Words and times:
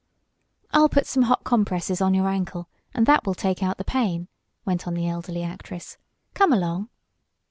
"I'll 0.73 0.89
put 0.89 1.05
some 1.05 1.21
hot 1.21 1.43
compresses 1.43 2.01
on 2.01 2.15
your 2.15 2.27
ankle, 2.27 2.67
and 2.91 3.05
that 3.05 3.23
will 3.23 3.35
take 3.35 3.61
out 3.61 3.77
the 3.77 3.83
pain," 3.83 4.29
went 4.65 4.87
on 4.87 4.95
the 4.95 5.07
elderly 5.07 5.43
actress. 5.43 5.99
"Come 6.33 6.51
along." 6.51 6.89